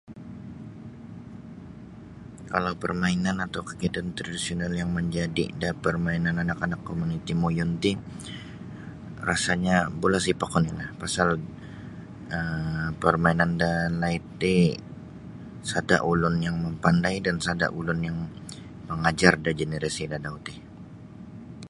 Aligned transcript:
Kalau 2.51 2.73
permainan 2.83 3.37
atau 3.47 3.61
kegiatan 3.69 4.07
tradisional 4.17 4.71
yang 4.81 4.89
menjadi 4.97 5.45
da 5.61 5.69
permainan 5.83 6.35
anak-anak 6.43 6.81
da 6.81 6.85
komuniti 6.89 7.33
muyun 7.41 7.71
ti 7.83 7.91
rasanya 9.29 9.75
bola 10.01 10.19
sepak 10.25 10.51
oni 10.59 10.71
lah 10.79 10.89
pasal 11.01 11.29
um 12.35 12.87
parmainan 13.03 13.51
dalaid 13.61 14.23
ti 14.41 14.55
sada 15.71 15.97
ulun 16.11 16.35
yang 16.45 16.55
mapandai 16.63 17.17
dan 17.25 17.37
sada 17.47 17.67
ulun 17.79 17.99
yang 18.07 18.17
mangajar 18.89 19.33
da 19.45 19.51
generasi 19.61 20.03
dadau 20.13 20.35
ti. 20.45 20.53